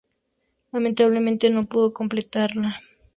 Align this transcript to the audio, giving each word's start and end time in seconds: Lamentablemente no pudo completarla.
Lamentablemente 0.71 1.51
no 1.51 1.65
pudo 1.65 1.93
completarla. 1.93 2.73